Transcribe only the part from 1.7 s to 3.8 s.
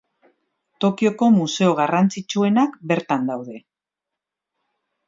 garrantzitsuenak bertan daude.